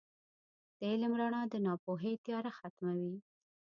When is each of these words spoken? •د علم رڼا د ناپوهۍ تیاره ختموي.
•د 0.77 0.79
علم 0.91 1.13
رڼا 1.19 1.41
د 1.49 1.53
ناپوهۍ 1.65 2.13
تیاره 2.23 2.51
ختموي. 2.57 3.15